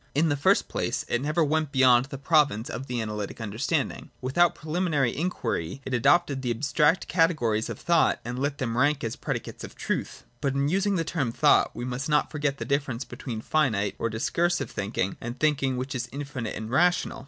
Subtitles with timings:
[0.15, 4.09] In the first place it never went beyond the province of the analytic understanding.
[4.19, 9.03] Without preliminary \ inquiry it adopted the abstract categories of thought and: let them rank
[9.03, 10.25] as predicates of truth.
[10.41, 14.09] But in using the term thought we must not forget the difference between finite or
[14.09, 17.19] discursive thinking and the thinking which is infinite and rational.